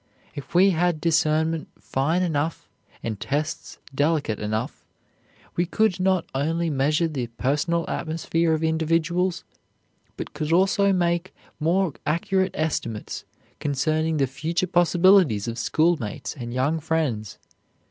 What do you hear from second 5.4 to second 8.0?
we could not only measure the personal